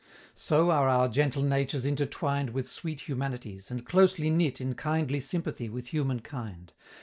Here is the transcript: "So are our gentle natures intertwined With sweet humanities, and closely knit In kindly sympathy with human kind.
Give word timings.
"So 0.33 0.71
are 0.71 0.89
our 0.89 1.07
gentle 1.07 1.43
natures 1.43 1.85
intertwined 1.85 2.49
With 2.55 2.67
sweet 2.67 3.01
humanities, 3.01 3.69
and 3.69 3.85
closely 3.85 4.31
knit 4.31 4.59
In 4.59 4.73
kindly 4.73 5.19
sympathy 5.19 5.69
with 5.69 5.89
human 5.89 6.21
kind. 6.21 6.73